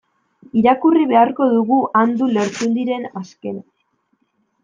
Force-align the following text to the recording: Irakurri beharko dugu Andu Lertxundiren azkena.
Irakurri 0.59 1.03
beharko 1.11 1.49
dugu 1.51 1.77
Andu 2.01 2.31
Lertxundiren 2.37 3.05
azkena. 3.21 3.63